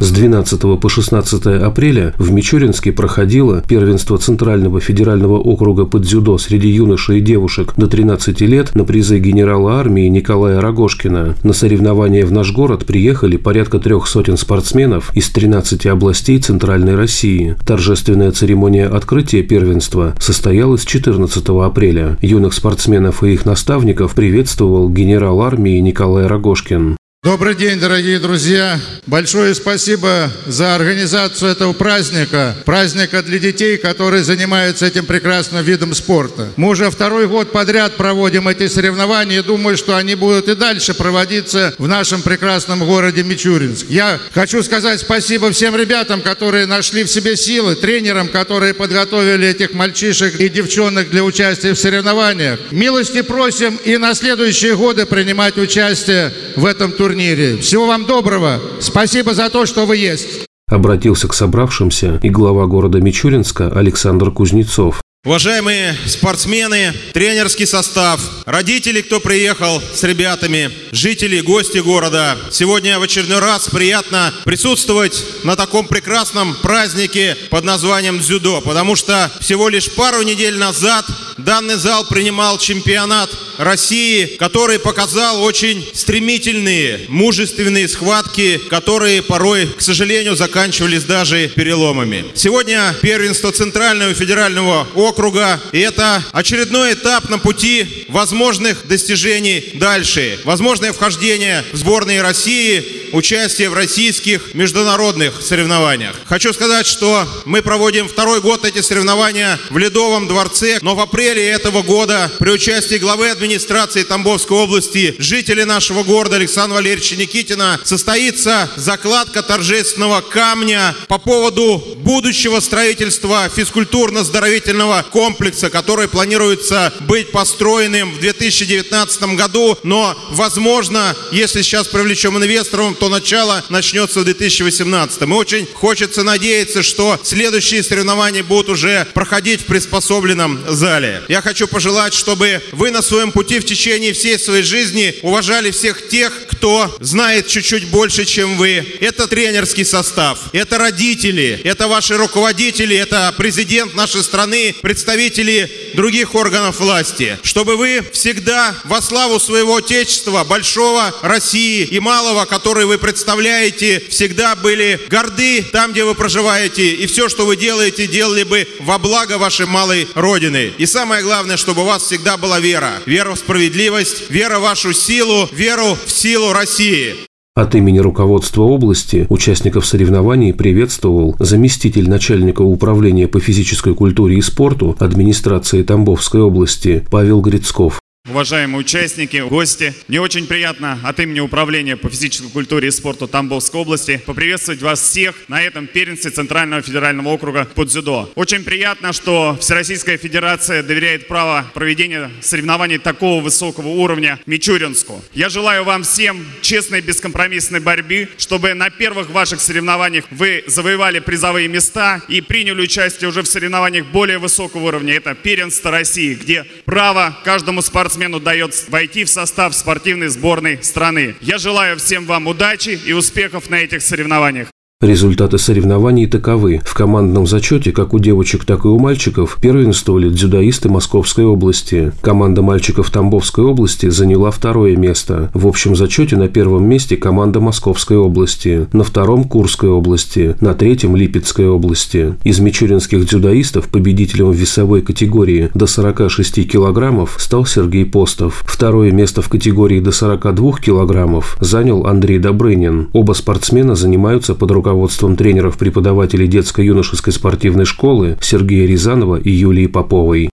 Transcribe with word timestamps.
С 0.00 0.10
12 0.10 0.80
по 0.80 0.88
16 0.88 1.46
апреля 1.62 2.14
в 2.18 2.32
Мичуринске 2.32 2.90
проходило 2.90 3.62
первенство 3.66 4.18
Центрального 4.18 4.80
федерального 4.80 5.38
округа 5.38 5.84
по 5.84 6.00
дзюдо 6.00 6.36
среди 6.36 6.68
юношей 6.68 7.18
и 7.18 7.20
девушек 7.20 7.74
до 7.76 7.86
13 7.86 8.40
лет 8.40 8.74
на 8.74 8.84
призы 8.84 9.20
генерала 9.20 9.78
армии 9.78 10.08
Николая 10.08 10.60
Рогошкина. 10.60 11.36
На 11.44 11.52
соревнования 11.52 12.26
в 12.26 12.32
наш 12.32 12.52
город 12.52 12.86
приехали 12.86 13.36
порядка 13.36 13.78
трех 13.78 14.08
сотен 14.08 14.36
спортсменов 14.36 15.14
из 15.14 15.30
13 15.30 15.86
областей 15.86 16.40
Центральной 16.40 16.96
России. 16.96 17.56
Торжественная 17.64 18.32
церемония 18.32 18.86
открытия 18.86 19.44
первенства 19.44 20.14
состоялась 20.18 20.84
14 20.84 21.48
апреля. 21.48 22.18
Юных 22.20 22.54
спортсменов 22.54 23.22
и 23.22 23.32
их 23.32 23.46
наставников 23.46 24.14
приветствовал 24.14 24.88
генерал 24.90 25.40
армии 25.40 25.78
Николай 25.78 26.26
Рогошкин. 26.26 26.96
Добрый 27.24 27.54
день, 27.54 27.80
дорогие 27.80 28.18
друзья! 28.18 28.78
Большое 29.06 29.54
спасибо 29.54 30.30
за 30.46 30.74
организацию 30.74 31.52
этого 31.52 31.72
праздника, 31.72 32.54
праздника 32.66 33.22
для 33.22 33.38
детей, 33.38 33.78
которые 33.78 34.22
занимаются 34.22 34.84
этим 34.84 35.06
прекрасным 35.06 35.64
видом 35.64 35.94
спорта. 35.94 36.50
Мы 36.56 36.68
уже 36.68 36.90
второй 36.90 37.26
год 37.26 37.50
подряд 37.50 37.96
проводим 37.96 38.46
эти 38.46 38.66
соревнования 38.66 39.38
и 39.38 39.42
думаю, 39.42 39.78
что 39.78 39.96
они 39.96 40.14
будут 40.14 40.48
и 40.48 40.54
дальше 40.54 40.92
проводиться 40.92 41.74
в 41.78 41.88
нашем 41.88 42.20
прекрасном 42.20 42.84
городе 42.84 43.22
Мичуринск. 43.22 43.86
Я 43.88 44.20
хочу 44.34 44.62
сказать 44.62 45.00
спасибо 45.00 45.50
всем 45.50 45.74
ребятам, 45.76 46.20
которые 46.20 46.66
нашли 46.66 47.04
в 47.04 47.08
себе 47.08 47.36
силы, 47.36 47.74
тренерам, 47.74 48.28
которые 48.28 48.74
подготовили 48.74 49.48
этих 49.48 49.72
мальчишек 49.72 50.38
и 50.38 50.50
девчонок 50.50 51.08
для 51.08 51.24
участия 51.24 51.72
в 51.72 51.78
соревнованиях. 51.78 52.60
Милости 52.70 53.22
просим 53.22 53.76
и 53.82 53.96
на 53.96 54.12
следующие 54.12 54.76
годы 54.76 55.06
принимать 55.06 55.56
участие 55.56 56.30
в 56.56 56.66
этом 56.66 56.92
турнире 56.92 57.13
турнире. 57.14 57.58
Всего 57.58 57.86
вам 57.86 58.06
доброго. 58.06 58.60
Спасибо 58.80 59.34
за 59.34 59.48
то, 59.48 59.66
что 59.66 59.86
вы 59.86 59.96
есть. 59.96 60.46
Обратился 60.68 61.28
к 61.28 61.34
собравшимся 61.34 62.18
и 62.22 62.28
глава 62.28 62.66
города 62.66 63.00
Мичуринска 63.00 63.68
Александр 63.68 64.32
Кузнецов. 64.32 65.00
Уважаемые 65.24 65.96
спортсмены, 66.06 66.92
тренерский 67.14 67.66
состав, 67.66 68.20
родители, 68.44 69.00
кто 69.00 69.20
приехал 69.20 69.80
с 69.80 70.02
ребятами, 70.02 70.70
жители, 70.92 71.40
гости 71.40 71.78
города. 71.78 72.36
Сегодня 72.50 72.98
в 72.98 73.02
очередной 73.02 73.38
раз 73.38 73.68
приятно 73.68 74.34
присутствовать 74.44 75.24
на 75.44 75.56
таком 75.56 75.86
прекрасном 75.86 76.54
празднике 76.56 77.38
под 77.48 77.64
названием 77.64 78.18
«Дзюдо», 78.18 78.60
потому 78.60 78.96
что 78.96 79.32
всего 79.40 79.70
лишь 79.70 79.90
пару 79.94 80.20
недель 80.22 80.58
назад 80.58 81.06
данный 81.38 81.76
зал 81.76 82.04
принимал 82.04 82.58
чемпионат 82.58 83.30
России, 83.58 84.26
который 84.38 84.78
показал 84.78 85.42
очень 85.42 85.86
стремительные, 85.94 87.00
мужественные 87.08 87.88
схватки, 87.88 88.58
которые 88.70 89.22
порой, 89.22 89.66
к 89.66 89.80
сожалению, 89.80 90.36
заканчивались 90.36 91.04
даже 91.04 91.48
переломами. 91.48 92.24
Сегодня 92.34 92.94
первенство 93.02 93.52
Центрального 93.52 94.14
федерального 94.14 94.86
округа. 94.94 95.60
И 95.72 95.78
это 95.78 96.24
очередной 96.32 96.94
этап 96.94 97.28
на 97.28 97.38
пути 97.38 98.06
возможных 98.08 98.86
достижений 98.86 99.72
дальше. 99.74 100.38
Возможное 100.44 100.92
вхождение 100.92 101.64
в 101.72 101.76
сборные 101.76 102.22
России, 102.22 103.03
участие 103.14 103.70
в 103.70 103.74
российских 103.74 104.54
международных 104.54 105.40
соревнованиях. 105.40 106.16
Хочу 106.26 106.52
сказать, 106.52 106.86
что 106.86 107.26
мы 107.44 107.62
проводим 107.62 108.08
второй 108.08 108.40
год 108.40 108.64
эти 108.64 108.80
соревнования 108.80 109.58
в 109.70 109.78
Ледовом 109.78 110.26
дворце, 110.26 110.78
но 110.82 110.94
в 110.94 111.00
апреле 111.00 111.46
этого 111.46 111.82
года 111.82 112.30
при 112.40 112.50
участии 112.50 112.96
главы 112.96 113.30
администрации 113.30 114.02
Тамбовской 114.02 114.56
области, 114.56 115.14
жители 115.18 115.62
нашего 115.62 116.02
города 116.02 116.36
Александра 116.36 116.74
Валерьевича 116.74 117.16
Никитина 117.16 117.80
состоится 117.84 118.68
закладка 118.76 119.42
торжественного 119.42 120.20
камня 120.20 120.94
по 121.06 121.18
поводу 121.18 121.82
будущего 121.98 122.58
строительства 122.58 123.48
физкультурно-здоровительного 123.54 125.04
комплекса, 125.10 125.70
который 125.70 126.08
планируется 126.08 126.92
быть 127.00 127.30
построенным 127.30 128.12
в 128.12 128.18
2019 128.18 129.36
году, 129.36 129.78
но, 129.84 130.16
возможно, 130.30 131.16
если 131.30 131.62
сейчас 131.62 131.86
привлечем 131.86 132.36
инвесторов, 132.38 132.98
то 133.04 133.10
начало 133.10 133.62
начнется 133.68 134.20
в 134.20 134.24
2018. 134.24 135.20
И 135.20 135.24
очень 135.26 135.66
хочется 135.74 136.22
надеяться, 136.22 136.82
что 136.82 137.20
следующие 137.22 137.82
соревнования 137.82 138.42
будут 138.42 138.70
уже 138.70 139.06
проходить 139.12 139.60
в 139.60 139.64
приспособленном 139.66 140.64
зале. 140.70 141.22
Я 141.28 141.42
хочу 141.42 141.68
пожелать, 141.68 142.14
чтобы 142.14 142.62
вы 142.72 142.90
на 142.90 143.02
своем 143.02 143.30
пути 143.30 143.58
в 143.58 143.66
течение 143.66 144.14
всей 144.14 144.38
своей 144.38 144.62
жизни 144.62 145.16
уважали 145.20 145.70
всех 145.70 146.08
тех, 146.08 146.43
кто 146.64 146.96
знает 147.00 147.46
чуть-чуть 147.46 147.88
больше, 147.88 148.24
чем 148.24 148.56
вы. 148.56 148.96
Это 149.02 149.26
тренерский 149.26 149.84
состав, 149.84 150.38
это 150.54 150.78
родители, 150.78 151.60
это 151.62 151.88
ваши 151.88 152.16
руководители, 152.16 152.96
это 152.96 153.34
президент 153.36 153.92
нашей 153.92 154.22
страны, 154.22 154.74
представители 154.80 155.70
других 155.92 156.34
органов 156.34 156.80
власти, 156.80 157.38
чтобы 157.42 157.76
вы 157.76 158.02
всегда 158.14 158.74
во 158.84 159.02
славу 159.02 159.38
своего 159.38 159.76
Отечества, 159.76 160.42
большого 160.44 161.14
России 161.20 161.84
и 161.84 162.00
малого, 162.00 162.46
который 162.46 162.86
вы 162.86 162.96
представляете, 162.96 164.02
всегда 164.08 164.56
были 164.56 164.98
горды 165.10 165.66
там, 165.70 165.92
где 165.92 166.04
вы 166.04 166.14
проживаете, 166.14 166.92
и 166.92 167.06
все, 167.06 167.28
что 167.28 167.44
вы 167.44 167.56
делаете, 167.56 168.06
делали 168.06 168.44
бы 168.44 168.66
во 168.80 168.98
благо 168.98 169.36
вашей 169.36 169.66
малой 169.66 170.08
Родины. 170.14 170.72
И 170.78 170.86
самое 170.86 171.22
главное, 171.22 171.58
чтобы 171.58 171.82
у 171.82 171.84
вас 171.84 172.04
всегда 172.04 172.38
была 172.38 172.58
вера. 172.58 173.02
Вера 173.04 173.34
в 173.34 173.38
справедливость, 173.38 174.30
вера 174.30 174.58
в 174.58 174.62
вашу 174.62 174.94
силу, 174.94 175.46
веру 175.52 175.98
в 176.06 176.10
силу 176.10 176.53
России. 176.54 177.14
От 177.56 177.74
имени 177.74 177.98
руководства 177.98 178.62
области 178.62 179.26
участников 179.28 179.86
соревнований 179.86 180.52
приветствовал 180.52 181.36
заместитель 181.38 182.08
начальника 182.08 182.62
управления 182.62 183.28
по 183.28 183.40
физической 183.40 183.94
культуре 183.94 184.38
и 184.38 184.40
спорту 184.40 184.96
администрации 184.98 185.82
Тамбовской 185.82 186.40
области 186.40 187.04
Павел 187.10 187.40
Грицков. 187.40 188.00
Уважаемые 188.26 188.78
участники, 188.78 189.36
гости, 189.36 189.92
мне 190.08 190.18
очень 190.18 190.46
приятно 190.46 190.98
от 191.04 191.20
имени 191.20 191.40
Управления 191.40 191.94
по 191.94 192.08
физической 192.08 192.50
культуре 192.50 192.88
и 192.88 192.90
спорту 192.90 193.28
Тамбовской 193.28 193.82
области 193.82 194.16
поприветствовать 194.24 194.80
вас 194.80 195.02
всех 195.02 195.34
на 195.48 195.60
этом 195.60 195.86
первенстве 195.86 196.30
Центрального 196.30 196.80
федерального 196.80 197.28
округа 197.28 197.66
под 197.66 197.88
дзюдо. 197.88 198.32
Очень 198.34 198.64
приятно, 198.64 199.12
что 199.12 199.58
Всероссийская 199.60 200.16
Федерация 200.16 200.82
доверяет 200.82 201.28
право 201.28 201.70
проведения 201.74 202.30
соревнований 202.40 202.96
такого 202.96 203.42
высокого 203.42 203.88
уровня 203.88 204.40
Мичуринску. 204.46 205.22
Я 205.34 205.50
желаю 205.50 205.84
вам 205.84 206.02
всем 206.02 206.46
честной 206.62 207.02
бескомпромиссной 207.02 207.80
борьбы, 207.80 208.30
чтобы 208.38 208.72
на 208.72 208.88
первых 208.88 209.28
ваших 209.28 209.60
соревнованиях 209.60 210.24
вы 210.30 210.64
завоевали 210.66 211.18
призовые 211.18 211.68
места 211.68 212.22
и 212.28 212.40
приняли 212.40 212.80
участие 212.80 213.28
уже 213.28 213.42
в 213.42 213.46
соревнованиях 213.48 214.06
более 214.06 214.38
высокого 214.38 214.86
уровня. 214.86 215.12
Это 215.12 215.34
первенство 215.34 215.90
России, 215.90 216.32
где 216.32 216.64
право 216.86 217.38
каждому 217.44 217.82
спортсмену 217.82 218.13
спортсмену 218.14 218.38
дает 218.38 218.88
войти 218.88 219.24
в 219.24 219.28
состав 219.28 219.74
спортивной 219.74 220.28
сборной 220.28 220.78
страны. 220.82 221.34
Я 221.40 221.58
желаю 221.58 221.96
всем 221.96 222.26
вам 222.26 222.46
удачи 222.46 222.90
и 222.90 223.12
успехов 223.12 223.68
на 223.68 223.76
этих 223.76 224.02
соревнованиях. 224.02 224.73
Результаты 225.04 225.58
соревнований 225.58 226.26
таковы. 226.26 226.80
В 226.82 226.94
командном 226.94 227.46
зачете, 227.46 227.92
как 227.92 228.14
у 228.14 228.18
девочек, 228.18 228.64
так 228.64 228.86
и 228.86 228.88
у 228.88 228.98
мальчиков, 228.98 229.58
первенствовали 229.60 230.30
дзюдоисты 230.30 230.88
Московской 230.88 231.44
области. 231.44 232.12
Команда 232.22 232.62
мальчиков 232.62 233.10
Тамбовской 233.10 233.64
области 233.64 234.08
заняла 234.08 234.50
второе 234.50 234.96
место. 234.96 235.50
В 235.52 235.66
общем 235.66 235.94
зачете 235.94 236.36
на 236.36 236.48
первом 236.48 236.88
месте 236.88 237.18
команда 237.18 237.60
Московской 237.60 238.16
области, 238.16 238.86
на 238.94 239.04
втором– 239.04 239.44
Курской 239.48 239.90
области, 239.90 240.56
на 240.60 240.72
третьем– 240.72 241.16
Липецкой 241.16 241.68
области. 241.68 242.36
Из 242.44 242.60
мичуринских 242.60 243.26
дзюдоистов 243.26 243.88
победителем 243.88 244.52
в 244.52 244.56
весовой 244.56 245.02
категории 245.02 245.70
до 245.74 245.86
46 245.86 246.70
килограммов 246.70 247.36
стал 247.38 247.66
Сергей 247.66 248.06
Постов. 248.06 248.64
Второе 248.64 249.10
место 249.10 249.42
в 249.42 249.50
категории 249.50 250.00
до 250.00 250.12
42 250.12 250.78
килограммов 250.78 251.58
занял 251.60 252.06
Андрей 252.06 252.38
Добрынин. 252.38 253.10
Оба 253.12 253.34
спортсмена 253.34 253.96
занимаются 253.96 254.54
под 254.54 254.70
руководством 254.70 254.83
руководством 254.84 255.34
тренеров-преподавателей 255.34 256.46
детско-юношеской 256.46 257.32
спортивной 257.32 257.86
школы 257.86 258.36
Сергея 258.42 258.86
Рязанова 258.86 259.36
и 259.36 259.50
Юлии 259.50 259.86
Поповой. 259.86 260.50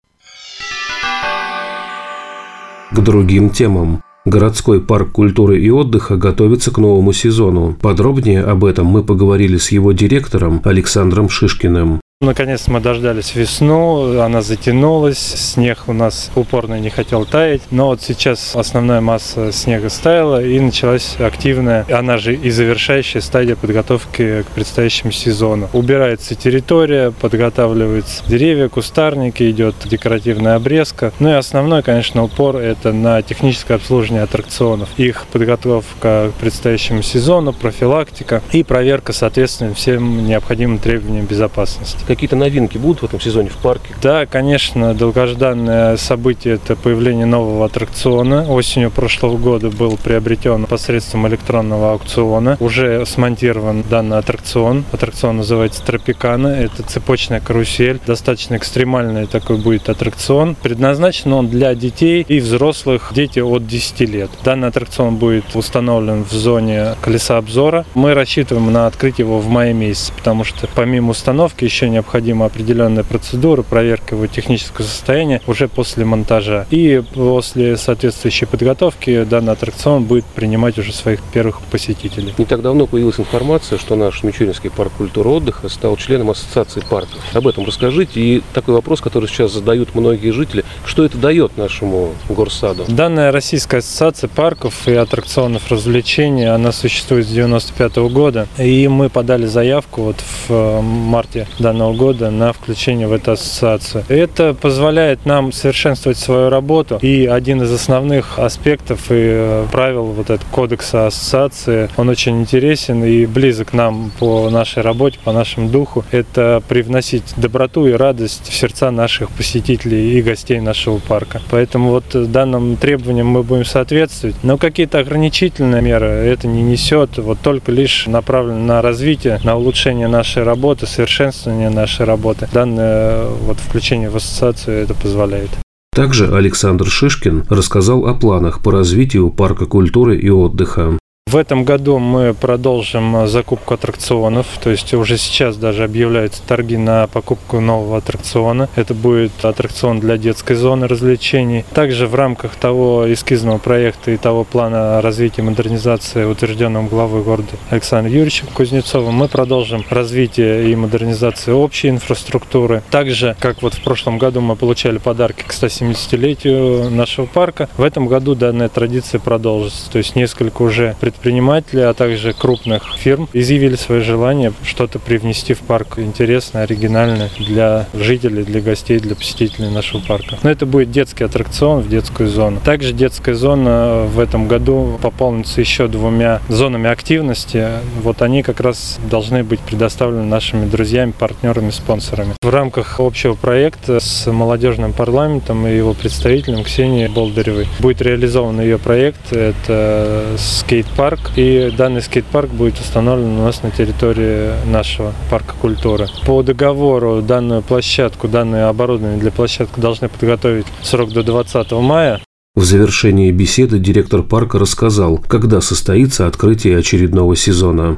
К 2.92 3.00
другим 3.00 3.50
темам. 3.50 4.02
Городской 4.24 4.80
парк 4.80 5.12
культуры 5.12 5.60
и 5.60 5.70
отдыха 5.70 6.16
готовится 6.16 6.72
к 6.72 6.78
новому 6.78 7.12
сезону. 7.12 7.76
Подробнее 7.82 8.44
об 8.44 8.64
этом 8.64 8.86
мы 8.86 9.04
поговорили 9.04 9.58
с 9.58 9.72
его 9.72 9.92
директором 9.92 10.62
Александром 10.64 11.28
Шишкиным. 11.28 12.00
Наконец 12.24 12.68
мы 12.68 12.82
дождались 12.82 13.34
весну, 13.34 14.22
она 14.22 14.44
затянулась, 14.44 15.18
снег 15.18 15.86
у 15.88 15.94
нас 15.94 16.30
упорно 16.36 16.80
не 16.80 16.92
хотел 16.92 17.26
таять, 17.26 17.64
но 17.72 17.88
вот 17.88 18.04
сейчас 18.04 18.56
основная 18.56 19.02
масса 19.02 19.52
снега 19.52 19.90
стаяла 19.90 20.40
и 20.40 20.60
началась 20.60 21.16
активная, 21.18 21.84
она 21.90 22.20
же 22.20 22.36
и 22.36 22.52
завершающая 22.52 23.22
стадия 23.22 23.56
подготовки 23.56 24.44
к 24.44 24.46
предстоящему 24.54 25.12
сезону. 25.12 25.68
Убирается 25.74 26.36
территория, 26.36 27.10
подготавливаются 27.10 28.24
деревья, 28.28 28.70
кустарники, 28.70 29.50
идет 29.50 29.74
декоративная 29.86 30.58
обрезка. 30.58 31.14
Ну 31.18 31.30
и 31.30 31.34
основной, 31.34 31.82
конечно, 31.82 32.24
упор 32.24 32.58
это 32.58 32.94
на 32.94 33.24
техническое 33.24 33.74
обслуживание 33.74 34.22
аттракционов, 34.22 34.90
их 34.98 35.26
подготовка 35.32 36.32
к 36.36 36.40
предстоящему 36.40 37.02
сезону, 37.02 37.52
профилактика 37.52 38.44
и 38.52 38.62
проверка, 38.62 39.12
соответственно, 39.12 39.74
всем 39.74 40.24
необходимым 40.28 40.78
требованиям 40.78 41.26
безопасности. 41.26 42.11
Какие-то 42.12 42.36
новинки 42.36 42.78
будут 42.78 43.04
в 43.04 43.06
этом 43.06 43.22
сезоне 43.22 43.48
в 43.48 43.56
парке? 43.56 43.96
Да, 44.02 44.26
конечно, 44.26 44.94
долгожданное 44.94 45.96
событие– 45.96 46.56
это 46.56 46.76
появление 46.76 47.26
нового 47.26 47.66
аттракциона. 47.66 48.52
Осенью 48.52 48.92
прошлого 48.92 49.38
года 49.38 49.70
был 49.70 49.96
приобретен 49.96 50.66
посредством 50.66 51.26
электронного 51.30 51.94
аукциона. 51.94 52.58
Уже 52.60 53.06
смонтирован 53.06 53.84
данный 53.90 54.18
аттракцион. 54.18 54.84
Аттракцион 54.92 55.38
называется 55.38 55.86
Тропикана. 55.86 56.50
Это 56.50 56.84
цепочная 56.84 57.40
карусель. 57.40 58.02
Достаточно 58.06 58.58
экстремальный 58.58 59.26
такой 59.26 59.56
будет 59.56 59.88
аттракцион. 59.88 60.56
Предназначен 60.62 61.32
он 61.32 61.48
для 61.48 61.74
детей 61.76 62.26
и 62.28 62.42
взрослых, 62.42 63.14
дети 63.16 63.40
от 63.40 63.66
10 63.66 64.02
лет. 64.02 64.30
Данный 64.44 64.68
аттракцион 64.68 65.16
будет 65.16 65.56
установлен 65.56 66.26
в 66.26 66.34
зоне 66.34 66.96
колеса 67.02 67.38
обзора. 67.38 67.86
Мы 67.94 68.14
рассчитываем 68.14 68.70
на 68.70 68.88
открытие 68.88 69.26
его 69.26 69.40
в 69.40 69.48
мае 69.48 69.74
месяце, 69.74 70.12
потому 70.18 70.44
что 70.44 70.68
помимо 70.76 71.12
установки 71.12 71.64
еще 71.64 71.88
не 71.88 72.01
необходима 72.02 72.48
определенная 72.48 73.04
процедура, 73.04 73.62
проверка 73.62 74.16
его 74.16 74.28
технического 74.28 74.84
состояния 74.86 75.42
уже 75.48 75.68
после 75.68 76.04
монтажа. 76.04 76.66
И 76.72 77.02
после 77.14 77.78
соответствующей 77.78 78.46
подготовки 78.46 79.24
данный 79.24 79.54
аттракцион 79.54 80.04
будет 80.04 80.26
принимать 80.26 80.78
уже 80.80 80.92
своих 80.92 81.22
первых 81.34 81.62
посетителей. 81.62 82.34
Не 82.38 82.46
так 82.46 82.62
давно 82.62 82.88
появилась 82.88 83.20
информация, 83.20 83.78
что 83.78 83.96
наш 83.96 84.24
Мичуринский 84.24 84.70
парк 84.70 84.92
культуры 84.98 85.30
отдыха 85.30 85.70
стал 85.70 85.96
членом 85.98 86.32
ассоциации 86.32 86.82
парков. 86.82 87.20
Об 87.34 87.48
этом 87.48 87.66
расскажите. 87.66 88.20
И 88.20 88.44
такой 88.54 88.74
вопрос, 88.74 89.02
который 89.02 89.28
сейчас 89.28 89.54
задают 89.54 89.94
многие 89.96 90.32
жители, 90.32 90.66
что 90.86 91.06
это 91.06 91.18
дает 91.18 91.58
нашему 91.58 92.14
горсаду? 92.30 92.86
Данная 92.88 93.32
Российская 93.32 93.78
ассоциация 93.78 94.28
парков 94.28 94.88
и 94.88 94.94
аттракционов 94.94 95.72
развлечений, 95.72 96.50
она 96.50 96.72
существует 96.72 97.28
с 97.28 97.32
95 97.32 97.98
года. 98.12 98.48
И 98.58 98.88
мы 98.88 99.10
подали 99.10 99.46
заявку 99.46 100.04
вот 100.04 100.18
в 100.20 100.52
э, 100.52 100.82
марте 100.82 101.48
данного 101.60 101.91
года 101.94 102.32
на 102.32 102.54
включение 102.54 103.08
в 103.08 103.14
эту 103.14 103.32
ассоциацию. 103.32 104.04
Это 104.08 104.54
позволяет 104.54 105.26
нам 105.26 105.52
совершенствовать 105.52 106.18
свою 106.18 106.50
работу. 106.50 106.98
И 107.02 107.26
один 107.26 107.62
из 107.62 107.72
основных 107.72 108.40
аспектов 108.40 109.12
и 109.12 109.16
э, 109.18 109.66
правил 109.72 110.06
вот 110.06 110.30
этого 110.30 110.50
кодекса 110.52 111.08
ассоциации, 111.08 111.90
он 111.98 112.10
очень 112.10 112.42
интересен 112.42 113.04
и 113.04 113.26
близок 113.26 113.74
нам 113.74 114.12
по 114.20 114.50
нашей 114.50 114.84
работе, 114.84 115.20
по 115.24 115.32
нашему 115.32 115.70
духу. 115.70 116.04
Это 116.12 116.62
привносить 116.68 117.24
доброту 117.38 117.88
и 117.88 117.92
радость 117.92 118.50
в 118.50 118.54
сердца 118.54 118.92
наших 118.92 119.30
посетителей 119.32 120.18
и 120.18 120.22
гостей 120.22 120.60
нашего 120.60 120.98
парка. 121.00 121.42
Поэтому 121.50 121.90
вот 121.90 122.32
данным 122.32 122.76
требованиям 122.78 123.28
мы 123.28 123.44
будем 123.44 123.66
соответствовать. 123.66 124.36
Но 124.44 124.58
какие-то 124.58 125.00
ограничительные 125.00 125.82
меры 125.82 126.08
это 126.08 126.48
не 126.48 126.62
несет. 126.62 127.18
Вот 127.18 127.40
только 127.40 127.72
лишь 127.72 128.08
направлено 128.08 128.60
на 128.60 128.82
развитие, 128.82 129.40
на 129.44 129.56
улучшение 129.56 130.08
нашей 130.08 130.44
работы, 130.44 130.88
совершенствование 130.88 131.70
нашей 131.82 132.06
работы. 132.06 132.48
Данное 132.54 133.26
вот, 133.26 133.58
включение 133.58 134.10
в 134.10 134.16
ассоциацию 134.16 134.84
это 134.84 134.94
позволяет. 134.94 135.50
Также 135.94 136.34
Александр 136.34 136.88
Шишкин 136.88 137.48
рассказал 137.50 138.08
о 138.08 138.14
планах 138.14 138.64
по 138.64 138.72
развитию 138.72 139.30
парка 139.30 139.66
культуры 139.66 140.18
и 140.18 140.30
отдыха. 140.30 140.98
В 141.32 141.38
этом 141.38 141.64
году 141.64 141.98
мы 141.98 142.34
продолжим 142.34 143.16
э, 143.16 143.28
закупку 143.28 143.76
аттракционов, 143.76 144.48
то 144.62 144.70
есть 144.70 144.94
уже 144.94 145.18
сейчас 145.18 145.56
даже 145.56 145.86
объявляются 145.86 146.44
торги 146.46 146.76
на 146.76 147.08
покупку 147.08 147.62
нового 147.62 148.00
аттракциона. 148.00 148.68
Это 148.76 148.94
будет 148.94 149.32
аттракцион 149.46 150.02
для 150.02 150.18
детской 150.18 150.56
зоны 150.56 150.90
развлечений. 150.90 151.64
Также 151.74 152.08
в 152.08 152.16
рамках 152.16 152.56
того 152.56 153.06
эскизного 153.14 153.60
проекта 153.60 154.12
и 154.12 154.18
того 154.18 154.44
плана 154.44 155.02
развития 155.02 155.42
и 155.42 155.46
модернизации, 155.46 156.26
утвержденного 156.26 156.90
главой 156.90 157.24
города 157.24 157.48
Александром 157.70 158.12
Юрьевичем 158.12 158.48
Кузнецовым, 158.54 159.14
мы 159.14 159.30
продолжим 159.30 159.86
развитие 159.90 160.70
и 160.70 160.76
модернизацию 160.76 161.56
общей 161.56 161.88
инфраструктуры. 161.88 162.84
Также, 162.92 163.38
как 163.40 163.62
вот 163.62 163.76
в 163.76 163.82
прошлом 163.82 164.18
году 164.18 164.42
мы 164.42 164.58
получали 164.58 164.98
подарки 164.98 165.44
к 165.44 165.52
170-летию 165.52 166.90
нашего 166.90 167.26
парка, 167.26 167.70
в 167.78 167.84
этом 167.84 168.08
году 168.08 168.36
данная 168.36 168.68
традиция 168.68 169.22
продолжится. 169.22 169.90
То 169.90 170.00
есть 170.00 170.18
несколько 170.18 170.62
уже 170.64 170.94
предприятий 171.00 171.11
предприниматели, 171.12 171.82
а 171.82 171.94
также 171.94 172.34
крупных 172.34 172.84
фирм 172.98 173.30
изъявили 173.34 173.76
свое 173.76 174.02
желание 174.02 174.54
что-то 174.64 175.00
привнести 175.00 175.54
в 175.54 175.60
парк 175.60 176.00
интересное, 176.00 176.64
оригинальное 176.64 177.30
для 177.38 177.88
жителей, 177.94 178.44
для 178.44 178.62
гостей, 178.62 179.00
для 179.00 179.16
посетителей 179.16 179.70
нашего 179.70 180.02
парка. 180.02 180.38
Но 180.44 180.50
это 180.50 180.66
будет 180.66 180.92
детский 180.92 181.24
аттракцион 181.24 181.82
в 181.82 181.90
детскую 181.90 182.30
зону. 182.30 182.60
Также 182.64 182.94
детская 182.94 183.34
зона 183.34 184.04
в 184.08 184.20
этом 184.20 184.48
году 184.48 185.00
пополнится 185.02 185.62
еще 185.62 185.88
двумя 185.88 186.42
зонами 186.48 186.90
активности. 186.90 187.68
Вот 188.02 188.22
они 188.22 188.44
как 188.44 188.60
раз 188.60 189.00
должны 189.10 189.44
быть 189.44 189.60
предоставлены 189.60 190.24
нашими 190.24 190.66
друзьями, 190.66 191.12
партнерами, 191.12 191.72
спонсорами. 191.72 192.34
В 192.42 192.50
рамках 192.50 193.00
общего 193.00 193.36
проекта 193.36 194.00
с 194.00 194.32
молодежным 194.32 194.94
парламентом 194.94 195.68
и 195.68 195.76
его 195.76 195.94
представителем 195.94 196.64
Ксенией 196.64 197.08
Болдыревой 197.08 197.68
будет 197.80 198.02
реализован 198.02 198.62
ее 198.62 198.78
проект. 198.78 199.34
Это 199.34 200.36
скейт-парк 200.38 201.01
парк. 201.02 201.32
И 201.36 201.74
данный 201.76 202.04
скейт-парк 202.04 202.52
будет 202.52 202.80
установлен 202.80 203.40
у 203.40 203.44
нас 203.46 203.64
на 203.64 203.72
территории 203.72 204.52
нашего 204.68 205.14
парка 205.32 205.56
культуры. 205.60 206.06
По 206.28 206.44
договору 206.44 207.24
данную 207.24 207.64
площадку, 207.64 208.28
данное 208.28 208.70
оборудование 208.70 209.18
для 209.18 209.32
площадки 209.32 209.80
должны 209.80 210.10
подготовить 210.10 210.68
срок 210.84 211.12
до 211.12 211.24
20 211.24 211.72
мая. 211.72 212.22
В 212.54 212.64
завершении 212.64 213.32
беседы 213.32 213.80
директор 213.80 214.22
парка 214.22 214.60
рассказал, 214.60 215.18
когда 215.18 215.60
состоится 215.60 216.28
открытие 216.28 216.78
очередного 216.78 217.36
сезона. 217.36 217.98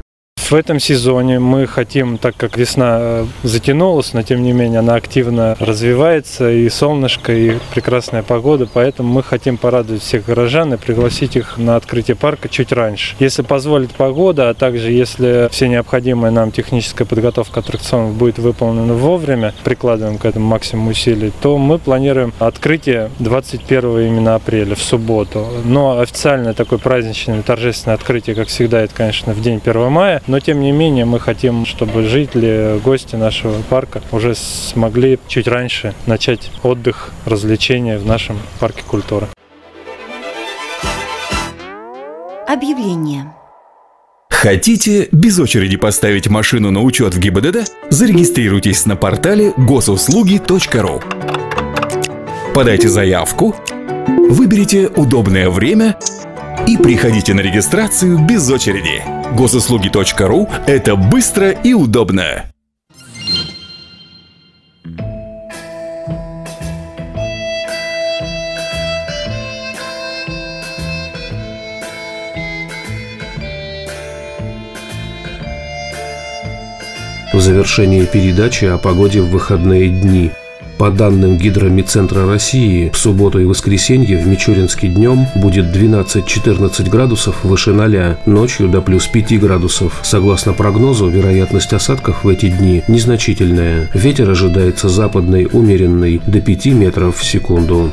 В 0.50 0.52
этом 0.52 0.78
сезоне 0.78 1.38
мы 1.38 1.66
хотим, 1.66 2.18
так 2.18 2.36
как 2.36 2.58
весна 2.58 2.98
э, 3.00 3.26
затянулась, 3.44 4.12
но 4.12 4.22
тем 4.22 4.42
не 4.42 4.52
менее 4.52 4.80
она 4.80 4.94
активно 4.94 5.56
развивается, 5.58 6.50
и 6.50 6.68
солнышко, 6.68 7.32
и 7.32 7.56
прекрасная 7.72 8.22
погода, 8.22 8.68
поэтому 8.70 9.10
мы 9.10 9.22
хотим 9.22 9.56
порадовать 9.56 10.02
всех 10.02 10.26
горожан 10.26 10.74
и 10.74 10.76
пригласить 10.76 11.36
их 11.36 11.56
на 11.56 11.76
открытие 11.76 12.14
парка 12.14 12.50
чуть 12.50 12.72
раньше. 12.72 13.16
Если 13.20 13.40
позволит 13.40 13.92
погода, 13.92 14.50
а 14.50 14.54
также 14.54 14.92
если 14.92 15.48
все 15.50 15.66
необходимая 15.66 16.30
нам 16.30 16.52
техническая 16.52 17.06
подготовка 17.06 17.60
аттракционов 17.60 18.12
будет 18.12 18.38
выполнена 18.38 18.92
вовремя, 18.92 19.54
прикладываем 19.64 20.18
к 20.18 20.26
этому 20.26 20.46
максимум 20.46 20.88
усилий, 20.88 21.32
то 21.40 21.56
мы 21.56 21.78
планируем 21.78 22.34
открытие 22.38 23.10
21 23.18 23.98
именно 24.00 24.34
апреля, 24.34 24.74
в 24.74 24.82
субботу. 24.82 25.46
Но 25.64 26.00
официальное 26.00 26.52
такое 26.52 26.78
праздничное 26.78 27.40
торжественное 27.40 27.94
открытие, 27.94 28.36
как 28.36 28.48
всегда, 28.48 28.82
это, 28.82 28.94
конечно, 28.94 29.32
в 29.32 29.40
день 29.40 29.62
1 29.64 29.90
мая, 29.90 30.20
но 30.34 30.40
тем 30.40 30.58
не 30.58 30.72
менее 30.72 31.04
мы 31.04 31.20
хотим, 31.20 31.64
чтобы 31.64 32.08
жители, 32.08 32.80
гости 32.82 33.14
нашего 33.14 33.62
парка 33.70 34.02
уже 34.10 34.34
смогли 34.34 35.20
чуть 35.28 35.46
раньше 35.46 35.94
начать 36.06 36.50
отдых, 36.64 37.12
развлечения 37.24 37.98
в 37.98 38.04
нашем 38.04 38.40
парке 38.58 38.82
культуры. 38.82 39.28
Объявление. 42.48 43.32
Хотите 44.28 45.08
без 45.12 45.38
очереди 45.38 45.76
поставить 45.76 46.26
машину 46.26 46.72
на 46.72 46.82
учет 46.82 47.14
в 47.14 47.20
ГИБДД? 47.20 47.70
Зарегистрируйтесь 47.90 48.86
на 48.86 48.96
портале 48.96 49.52
госуслуги.ру. 49.56 51.00
Подайте 52.52 52.88
заявку, 52.88 53.54
выберите 54.28 54.88
удобное 54.88 55.48
время 55.48 55.96
и 56.66 56.76
приходите 56.76 57.34
на 57.34 57.40
регистрацию 57.40 58.18
без 58.18 58.50
очереди. 58.50 59.02
Госуслуги.ру– 59.36 60.48
это 60.66 60.96
быстро 60.96 61.50
и 61.50 61.74
удобно. 61.74 62.44
В 77.32 77.40
завершении 77.40 78.04
передачи 78.04 78.64
о 78.64 78.78
погоде 78.78 79.20
в 79.20 79.28
выходные 79.28 79.88
дни– 79.88 80.30
По 80.78 80.90
данным 80.90 81.38
Гидромедцентра 81.38 82.26
России, 82.26 82.90
в 82.92 82.96
субботу 82.96 83.38
и 83.38 83.44
воскресенье 83.44 84.18
в 84.18 84.26
Мичуринске 84.26 84.88
днем 84.88 85.26
будет 85.36 85.66
12-14 85.66 86.90
градусов 86.90 87.44
выше 87.44 87.72
0, 87.72 88.16
ночью 88.26 88.68
до 88.68 88.82
плюс 88.82 89.06
5 89.06 89.38
градусов. 89.38 90.00
Согласно 90.02 90.52
прогнозу, 90.52 91.08
вероятность 91.08 91.72
осадков 91.72 92.24
в 92.24 92.28
эти 92.28 92.48
дни 92.48 92.82
незначительная. 92.88 93.88
Ветер 93.94 94.28
ожидается 94.28 94.88
западный 94.88 95.48
умеренный 95.50 96.20
до 96.26 96.40
5 96.40 96.66
метров 96.66 97.18
в 97.18 97.24
секунду. 97.24 97.92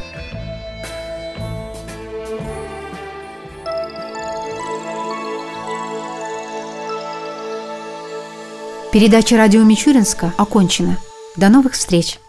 Передача 8.92 9.38
радио 9.38 9.62
Мичуринска 9.64 10.34
окончена. 10.38 10.98
До 11.38 11.48
новых 11.48 11.74
встреч! 11.74 12.21